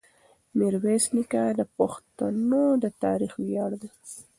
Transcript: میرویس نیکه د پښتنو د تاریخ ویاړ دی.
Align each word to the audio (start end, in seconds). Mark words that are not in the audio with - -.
میرویس 0.57 1.05
نیکه 1.15 1.43
د 1.59 1.61
پښتنو 1.77 2.63
د 2.83 2.85
تاریخ 3.03 3.31
ویاړ 3.45 3.71
دی. 3.81 3.89